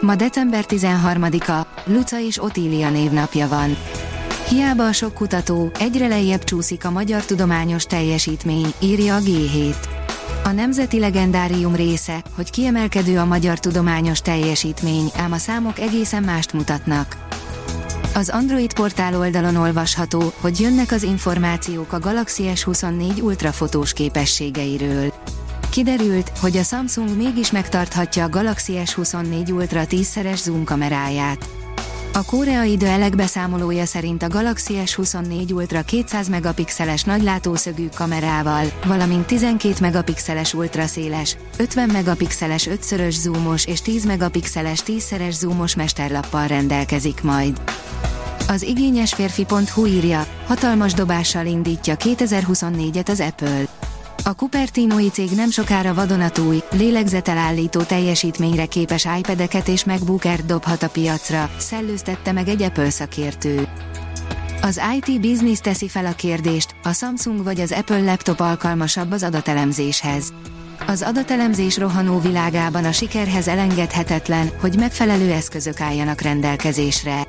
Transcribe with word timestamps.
Ma 0.00 0.14
december 0.14 0.64
13-a, 0.68 1.66
Luca 1.84 2.20
és 2.20 2.42
Otília 2.42 2.90
névnapja 2.90 3.48
van. 3.48 3.76
Hiába 4.48 4.86
a 4.86 4.92
sok 4.92 5.14
kutató, 5.14 5.70
egyre 5.78 6.06
lejjebb 6.06 6.44
csúszik 6.44 6.84
a 6.84 6.90
magyar 6.90 7.24
tudományos 7.24 7.84
teljesítmény, 7.84 8.72
írja 8.80 9.16
a 9.16 9.20
G7. 9.20 9.74
A 10.44 10.50
nemzeti 10.50 10.98
legendárium 10.98 11.74
része, 11.74 12.22
hogy 12.34 12.50
kiemelkedő 12.50 13.18
a 13.18 13.24
magyar 13.24 13.58
tudományos 13.58 14.20
teljesítmény, 14.20 15.10
ám 15.16 15.32
a 15.32 15.36
számok 15.36 15.78
egészen 15.78 16.22
mást 16.22 16.52
mutatnak. 16.52 17.16
Az 18.14 18.28
Android 18.28 18.74
portál 18.74 19.18
oldalon 19.18 19.56
olvasható, 19.56 20.32
hogy 20.40 20.60
jönnek 20.60 20.92
az 20.92 21.02
információk 21.02 21.92
a 21.92 21.98
Galaxy 21.98 22.50
S24 22.54 23.22
ultrafotós 23.22 23.92
képességeiről. 23.92 25.15
Kiderült, 25.76 26.32
hogy 26.38 26.56
a 26.56 26.62
Samsung 26.62 27.16
mégis 27.16 27.50
megtarthatja 27.50 28.24
a 28.24 28.28
Galaxy 28.28 28.78
S24 28.84 29.52
Ultra 29.52 29.82
10-szeres 29.88 30.42
zoom 30.42 30.64
kameráját. 30.64 31.48
A 32.12 32.24
koreai 32.24 32.70
idő 32.70 33.08
beszámolója 33.16 33.84
szerint 33.84 34.22
a 34.22 34.28
Galaxy 34.28 34.74
S24 34.84 35.52
Ultra 35.52 35.82
200 35.82 36.28
megapixeles 36.28 37.02
nagylátószögű 37.02 37.88
kamerával, 37.94 38.64
valamint 38.86 39.26
12 39.26 39.74
megapixeles 39.80 40.54
ultraszéles, 40.54 41.36
50 41.56 41.88
megapixeles 41.88 42.68
5-szörös 42.70 43.14
zoomos 43.14 43.66
és 43.66 43.80
10 43.82 44.04
megapixeles 44.04 44.82
10-szeres 44.86 45.32
zoomos 45.32 45.74
mesterlappal 45.74 46.46
rendelkezik 46.46 47.22
majd. 47.22 47.60
Az 48.48 48.62
igényes 48.62 49.12
férfi.hu 49.12 49.86
írja, 49.86 50.26
hatalmas 50.46 50.92
dobással 50.92 51.46
indítja 51.46 51.96
2024-et 51.98 53.08
az 53.08 53.20
Apple. 53.20 53.75
A 54.26 54.34
Cupertinoi 54.34 55.08
cég 55.08 55.30
nem 55.30 55.50
sokára 55.50 55.94
vadonatúj, 55.94 56.62
lélegzetelállító 56.70 57.82
teljesítményre 57.82 58.66
képes 58.66 59.06
iPad-eket 59.18 59.68
és 59.68 59.84
MacBook 59.84 60.26
dobhat 60.26 60.82
a 60.82 60.88
piacra, 60.88 61.50
szellőztette 61.58 62.32
meg 62.32 62.48
egy 62.48 62.62
Apple 62.62 62.90
szakértő. 62.90 63.68
Az 64.62 64.80
IT 64.96 65.20
Business 65.20 65.58
teszi 65.58 65.88
fel 65.88 66.06
a 66.06 66.14
kérdést, 66.14 66.74
a 66.82 66.92
Samsung 66.92 67.42
vagy 67.42 67.60
az 67.60 67.72
Apple 67.72 68.00
laptop 68.00 68.40
alkalmasabb 68.40 69.12
az 69.12 69.22
adatelemzéshez. 69.22 70.32
Az 70.86 71.02
adatelemzés 71.02 71.78
rohanó 71.78 72.20
világában 72.20 72.84
a 72.84 72.92
sikerhez 72.92 73.48
elengedhetetlen, 73.48 74.50
hogy 74.60 74.76
megfelelő 74.78 75.32
eszközök 75.32 75.80
álljanak 75.80 76.20
rendelkezésre. 76.20 77.26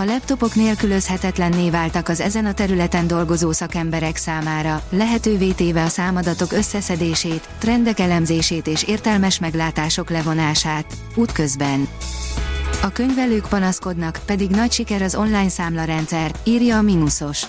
A 0.00 0.04
laptopok 0.04 0.54
nélkülözhetetlenné 0.54 1.70
váltak 1.70 2.08
az 2.08 2.20
ezen 2.20 2.46
a 2.46 2.52
területen 2.52 3.06
dolgozó 3.06 3.52
szakemberek 3.52 4.16
számára, 4.16 4.82
lehetővé 4.90 5.50
téve 5.50 5.82
a 5.82 5.88
számadatok 5.88 6.52
összeszedését, 6.52 7.48
trendek 7.58 7.98
elemzését 7.98 8.66
és 8.66 8.82
értelmes 8.82 9.38
meglátások 9.38 10.10
levonását, 10.10 10.84
útközben. 11.14 11.88
A 12.82 12.88
könyvelők 12.88 13.48
panaszkodnak, 13.48 14.20
pedig 14.26 14.50
nagy 14.50 14.72
siker 14.72 15.02
az 15.02 15.14
online 15.14 15.48
számlarendszer, 15.48 16.30
írja 16.44 16.76
a 16.76 16.82
Minusos. 16.82 17.42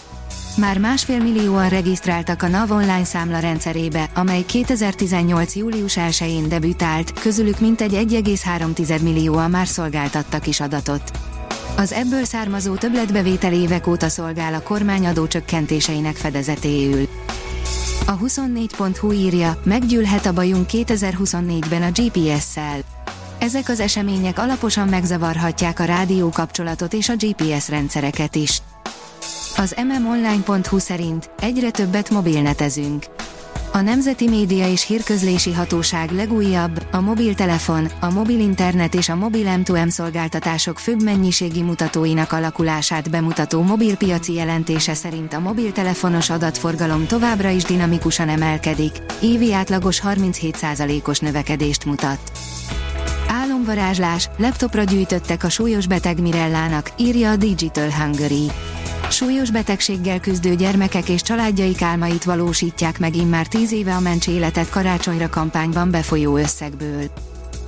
Már 0.57 0.77
másfél 0.77 1.19
millióan 1.19 1.69
regisztráltak 1.69 2.43
a 2.43 2.47
NAV 2.47 2.71
online 2.71 3.03
számla 3.03 3.39
rendszerébe, 3.39 4.09
amely 4.13 4.43
2018. 4.45 5.55
július 5.55 5.97
1-én 5.99 6.49
debütált, 6.49 7.19
közülük 7.19 7.59
mintegy 7.59 7.93
1,3 7.93 9.01
millióan 9.01 9.49
már 9.49 9.67
szolgáltattak 9.67 10.47
is 10.47 10.59
adatot. 10.59 11.11
Az 11.81 11.91
ebből 11.91 12.23
származó 12.23 12.75
többletbevétel 12.75 13.53
évek 13.53 13.87
óta 13.87 14.09
szolgál 14.09 14.53
a 14.53 14.61
kormány 14.61 15.07
adócsökkentéseinek 15.07 16.15
fedezetéül. 16.15 17.07
A 18.05 18.17
24.hu 18.17 19.11
írja, 19.11 19.61
meggyűlhet 19.63 20.25
a 20.25 20.33
bajunk 20.33 20.69
2024-ben 20.71 21.81
a 21.81 21.89
GPS-szel. 21.91 22.79
Ezek 23.39 23.69
az 23.69 23.79
események 23.79 24.39
alaposan 24.39 24.87
megzavarhatják 24.87 25.79
a 25.79 25.83
rádió 25.83 26.29
kapcsolatot 26.29 26.93
és 26.93 27.09
a 27.09 27.15
GPS 27.15 27.69
rendszereket 27.69 28.35
is. 28.35 28.61
Az 29.57 29.75
mmonline.hu 29.83 30.77
szerint 30.77 31.29
egyre 31.39 31.71
többet 31.71 32.09
mobilnetezünk. 32.09 33.05
A 33.73 33.81
Nemzeti 33.81 34.27
Média 34.27 34.67
és 34.67 34.85
Hírközlési 34.85 35.53
Hatóság 35.53 36.11
legújabb, 36.11 36.85
a 36.91 37.01
mobiltelefon, 37.01 37.87
a 37.99 38.09
mobil 38.09 38.39
internet 38.39 38.93
és 38.93 39.09
a 39.09 39.15
mobil 39.15 39.45
M2M 39.45 39.89
szolgáltatások 39.89 40.79
főbb 40.79 41.03
mennyiségi 41.03 41.61
mutatóinak 41.61 42.31
alakulását 42.31 43.09
bemutató 43.09 43.61
mobilpiaci 43.61 44.33
jelentése 44.33 44.93
szerint 44.93 45.33
a 45.33 45.39
mobiltelefonos 45.39 46.29
adatforgalom 46.29 47.07
továbbra 47.07 47.49
is 47.49 47.63
dinamikusan 47.63 48.29
emelkedik, 48.29 48.91
évi 49.21 49.53
átlagos 49.53 50.01
37%-os 50.05 51.19
növekedést 51.19 51.85
mutat. 51.85 52.31
Álomvarázslás, 53.27 54.29
laptopra 54.37 54.83
gyűjtöttek 54.83 55.43
a 55.43 55.49
súlyos 55.49 55.87
beteg 55.87 56.21
Mirellának, 56.21 56.91
írja 56.97 57.29
a 57.29 57.35
Digital 57.35 57.91
Hungary. 57.91 58.51
Súlyos 59.11 59.51
betegséggel 59.51 60.19
küzdő 60.19 60.55
gyermekek 60.55 61.09
és 61.09 61.21
családjaik 61.21 61.81
álmait 61.81 62.23
valósítják 62.23 62.99
meg 62.99 63.15
immár 63.15 63.47
tíz 63.47 63.71
éve 63.71 63.95
a 63.95 63.99
Mencs 63.99 64.27
Életet 64.27 64.69
karácsonyra 64.69 65.29
kampányban 65.29 65.91
befolyó 65.91 66.37
összegből. 66.37 67.03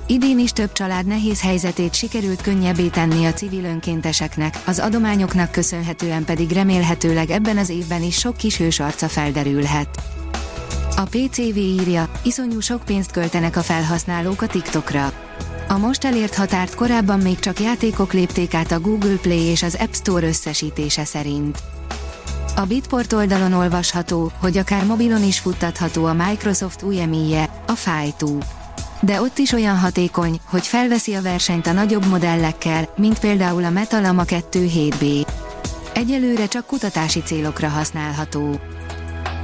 Idén 0.06 0.38
is 0.38 0.52
több 0.52 0.72
család 0.72 1.06
nehéz 1.06 1.40
helyzetét 1.40 1.94
sikerült 1.94 2.40
könnyebbé 2.40 2.86
tenni 2.86 3.24
a 3.24 3.32
civil 3.32 3.64
önkénteseknek, 3.64 4.58
az 4.64 4.78
adományoknak 4.78 5.50
köszönhetően 5.50 6.24
pedig 6.24 6.50
remélhetőleg 6.50 7.30
ebben 7.30 7.58
az 7.58 7.68
évben 7.68 8.02
is 8.02 8.18
sok 8.18 8.36
kis 8.36 8.56
hős 8.56 8.80
arca 8.80 9.08
felderülhet. 9.08 9.88
A 10.96 11.02
PCV 11.02 11.56
írja, 11.56 12.10
iszonyú 12.22 12.60
sok 12.60 12.82
pénzt 12.84 13.10
költenek 13.10 13.56
a 13.56 13.62
felhasználók 13.62 14.42
a 14.42 14.46
TikTokra. 14.46 15.23
A 15.68 15.78
most 15.78 16.04
elért 16.04 16.34
határt 16.34 16.74
korábban 16.74 17.18
még 17.18 17.38
csak 17.38 17.60
játékok 17.60 18.12
lépték 18.12 18.54
át 18.54 18.72
a 18.72 18.80
Google 18.80 19.16
Play 19.16 19.40
és 19.42 19.62
az 19.62 19.76
App 19.80 19.92
Store 19.92 20.26
összesítése 20.26 21.04
szerint. 21.04 21.58
A 22.56 22.64
Bitport 22.64 23.12
oldalon 23.12 23.52
olvasható, 23.52 24.32
hogy 24.40 24.58
akár 24.58 24.84
mobilon 24.84 25.24
is 25.24 25.38
futtatható 25.38 26.04
a 26.04 26.12
Microsoft 26.12 26.82
új 26.82 27.00
emíje, 27.00 27.62
a 27.66 27.72
Fire 27.72 28.14
2. 28.18 28.38
De 29.00 29.20
ott 29.20 29.38
is 29.38 29.52
olyan 29.52 29.78
hatékony, 29.78 30.40
hogy 30.44 30.66
felveszi 30.66 31.14
a 31.14 31.22
versenyt 31.22 31.66
a 31.66 31.72
nagyobb 31.72 32.06
modellekkel, 32.06 32.88
mint 32.96 33.18
például 33.18 33.64
a 33.64 33.70
Metalama 33.70 34.24
2 34.24 34.66
7B. 34.74 35.26
Egyelőre 35.94 36.46
csak 36.46 36.66
kutatási 36.66 37.22
célokra 37.22 37.68
használható. 37.68 38.60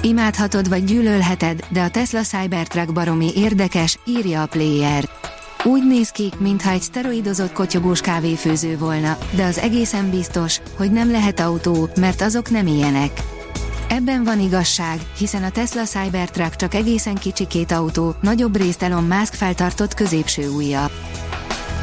Imádhatod 0.03 0.69
vagy 0.69 0.85
gyűlölheted, 0.85 1.61
de 1.69 1.83
a 1.83 1.91
Tesla 1.91 2.21
Cybertruck 2.21 2.93
baromi 2.93 3.31
érdekes, 3.35 3.99
írja 4.07 4.43
a 4.43 4.47
Player. 4.47 5.20
Úgy 5.65 5.87
néz 5.87 6.09
ki, 6.09 6.33
mintha 6.39 6.71
egy 6.71 6.83
szteroidozott 6.83 7.53
kotyogós 7.53 8.01
kávéfőző 8.01 8.79
volna, 8.79 9.19
de 9.35 9.45
az 9.45 9.59
egészen 9.59 10.11
biztos, 10.11 10.61
hogy 10.77 10.93
nem 10.93 11.11
lehet 11.11 11.41
autó, 11.41 11.89
mert 11.97 12.21
azok 12.21 12.51
nem 12.51 12.67
ilyenek. 12.67 13.23
Ebben 13.89 14.25
van 14.25 14.41
igazság, 14.41 15.01
hiszen 15.19 15.43
a 15.43 15.51
Tesla 15.51 15.83
Cybertruck 15.83 16.57
csak 16.57 16.75
egészen 16.75 17.15
kicsikét 17.15 17.73
autó, 17.73 18.15
nagyobb 18.21 18.57
részt 18.57 18.83
Elon 18.83 19.05
Musk 19.05 19.35
feltartott 19.35 19.95
középső 19.95 20.49
ujja. 20.49 20.91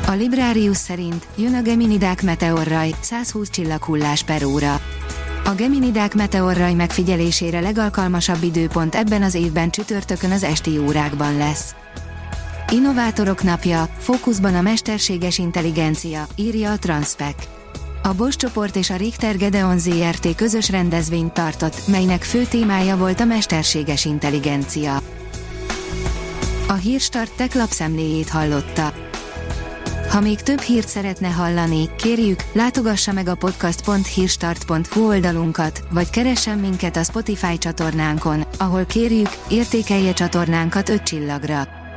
A 0.07 0.11
Librarius 0.11 0.77
szerint 0.77 1.27
jön 1.35 1.53
a 1.53 1.61
Geminidák 1.61 2.23
meteorraj, 2.23 2.95
120 3.01 3.49
csillaghullás 3.49 4.23
per 4.23 4.43
óra. 4.43 4.81
A 5.45 5.51
Geminidák 5.55 6.13
meteorraj 6.15 6.73
megfigyelésére 6.73 7.59
legalkalmasabb 7.59 8.43
időpont 8.43 8.95
ebben 8.95 9.23
az 9.23 9.33
évben 9.33 9.69
csütörtökön 9.69 10.31
az 10.31 10.43
esti 10.43 10.77
órákban 10.77 11.37
lesz. 11.37 11.75
Innovátorok 12.71 13.43
napja, 13.43 13.89
fókuszban 13.97 14.55
a 14.55 14.61
mesterséges 14.61 15.37
intelligencia, 15.37 16.27
írja 16.35 16.71
a 16.71 16.77
Transpec. 16.77 17.35
A 18.03 18.13
Bosch 18.13 18.37
csoport 18.37 18.75
és 18.75 18.89
a 18.89 18.95
Richter 18.95 19.37
Gedeon 19.37 19.79
ZRT 19.79 20.35
közös 20.35 20.69
rendezvényt 20.69 21.33
tartott, 21.33 21.87
melynek 21.87 22.23
fő 22.23 22.43
témája 22.43 22.97
volt 22.97 23.19
a 23.19 23.25
mesterséges 23.25 24.05
intelligencia. 24.05 24.99
A 26.67 26.73
Hírstart 26.73 27.31
tech 27.35 27.55
lapszemléjét 27.55 28.29
hallotta. 28.29 28.93
Ha 30.09 30.19
még 30.19 30.41
több 30.41 30.59
hírt 30.59 30.87
szeretne 30.87 31.27
hallani, 31.27 31.89
kérjük, 31.97 32.39
látogassa 32.53 33.11
meg 33.11 33.27
a 33.27 33.35
podcast.hírstart.hu 33.35 35.07
oldalunkat, 35.07 35.83
vagy 35.91 36.09
keressen 36.09 36.57
minket 36.57 36.97
a 36.97 37.03
Spotify 37.03 37.57
csatornánkon, 37.57 38.43
ahol 38.57 38.85
kérjük, 38.85 39.29
értékelje 39.49 40.13
csatornánkat 40.13 40.89
5 40.89 41.03
csillagra. 41.03 41.76